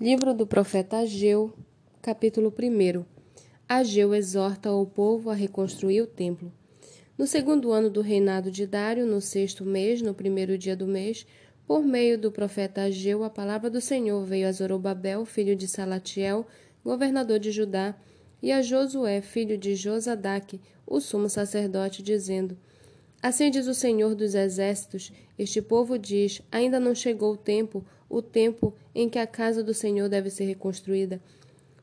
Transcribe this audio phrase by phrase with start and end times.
[0.00, 1.52] Livro do profeta Ageu,
[2.00, 3.04] capítulo 1.
[3.68, 6.52] Ageu exorta o povo a reconstruir o templo.
[7.18, 11.26] No segundo ano do reinado de Dário, no sexto mês, no primeiro dia do mês,
[11.66, 16.46] por meio do profeta Ageu, a palavra do Senhor veio a Zorobabel, filho de Salatiel,
[16.84, 17.96] governador de Judá,
[18.40, 22.56] e a Josué, filho de Josadaque, o sumo sacerdote, dizendo:
[23.20, 28.22] Assim diz o Senhor dos Exércitos: Este povo diz: Ainda não chegou o tempo, o
[28.22, 31.20] tempo em que a casa do Senhor deve ser reconstruída.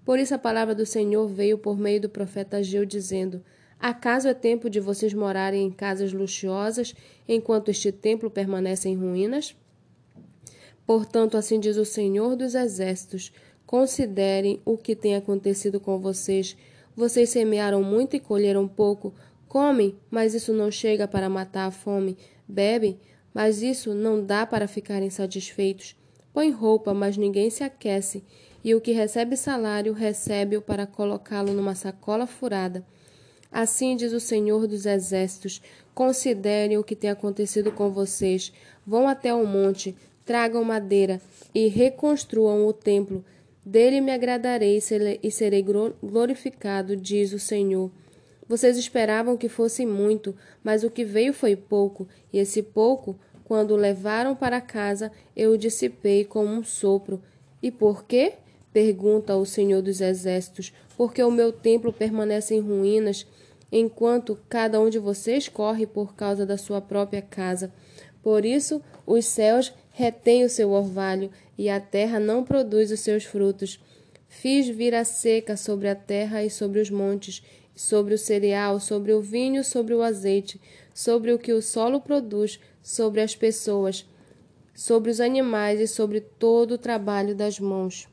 [0.06, 3.44] Por isso a palavra do Senhor veio por meio do profeta Ageu, dizendo:
[3.78, 6.96] Acaso é tempo de vocês morarem em casas luxuosas,
[7.28, 9.56] enquanto este templo permanece em ruínas?
[10.86, 13.34] Portanto, assim diz o Senhor dos Exércitos:
[13.66, 16.56] Considerem o que tem acontecido com vocês.
[16.96, 19.14] Vocês semearam muito e colheram pouco
[19.56, 22.18] Comem, mas isso não chega para matar a fome.
[22.46, 23.00] Bebem,
[23.34, 25.96] mas isso não dá para ficarem satisfeitos.
[26.34, 28.22] Põe roupa, mas ninguém se aquece.
[28.62, 32.86] E o que recebe salário, recebe-o para colocá-lo numa sacola furada.
[33.50, 35.62] Assim diz o Senhor dos Exércitos:
[35.94, 38.52] Considerem o que tem acontecido com vocês.
[38.86, 41.22] Vão até o monte, tragam madeira
[41.54, 43.24] e reconstruam o templo.
[43.66, 44.82] Dele me agradarei
[45.24, 45.66] e serei
[46.04, 47.90] glorificado, diz o Senhor.
[48.48, 53.72] Vocês esperavam que fosse muito, mas o que veio foi pouco, e esse pouco, quando
[53.72, 57.22] o levaram para casa, eu o dissipei como um sopro.
[57.62, 58.34] E por quê?
[58.72, 60.74] Pergunta o Senhor dos Exércitos.
[60.98, 63.28] Porque o meu templo permanece em ruínas,
[63.72, 67.74] enquanto cada um de vocês corre por causa da sua própria casa.
[68.22, 73.24] Por isso, os céus retêm o seu orvalho, e a terra não produz os seus
[73.24, 73.80] frutos.
[74.28, 77.44] Fiz vir a seca sobre a terra e sobre os montes,
[77.76, 80.60] sobre o cereal, sobre o vinho, sobre o azeite,
[80.94, 84.06] sobre o que o solo produz, sobre as pessoas,
[84.74, 88.08] sobre os animais e sobre todo o trabalho das mãos.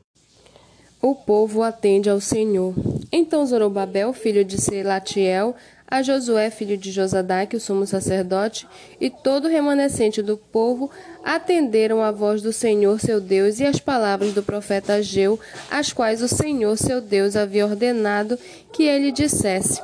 [1.01, 2.73] O povo atende ao Senhor.
[3.11, 5.55] Então Zorobabel, filho de Selatiel,
[5.93, 8.67] a Josué, filho de Josadaque, o sumo sacerdote,
[8.99, 10.89] e todo o remanescente do povo
[11.23, 16.23] atenderam à voz do Senhor seu Deus e às palavras do profeta Ageu, as quais
[16.23, 18.39] o Senhor seu Deus havia ordenado
[18.71, 19.79] que ele dissesse.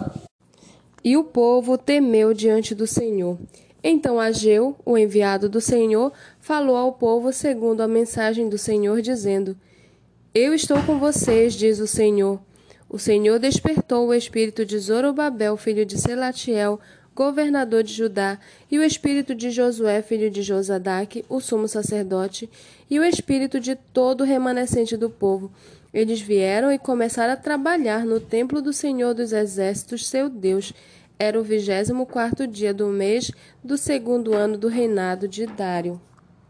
[1.03, 3.37] E o povo temeu diante do Senhor.
[3.83, 9.55] Então Ageu, o enviado do Senhor, falou ao povo segundo a mensagem do Senhor, dizendo:
[10.33, 12.39] Eu estou com vocês, diz o Senhor
[12.89, 16.79] o Senhor despertou o espírito de Zorobabel, filho de Selatiel,
[17.15, 18.39] governador de Judá,
[18.71, 22.49] e o espírito de Josué, filho de Josadaque, o sumo sacerdote,
[22.89, 25.51] e o espírito de todo o remanescente do povo.
[25.93, 30.73] Eles vieram e começaram a trabalhar no templo do Senhor dos Exércitos, seu Deus.
[31.19, 33.31] Era o vigésimo quarto dia do mês
[33.63, 35.99] do segundo ano do reinado de Dário.